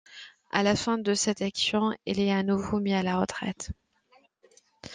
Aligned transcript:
À 0.49 0.63
la 0.63 0.75
fin 0.75 0.97
de 0.97 1.13
cette 1.13 1.43
action, 1.43 1.95
il 2.07 2.19
est 2.19 2.31
à 2.31 2.41
nouveau 2.41 2.79
mis 2.79 2.91
à 2.95 3.03
la 3.03 3.19
retraite. 3.19 3.69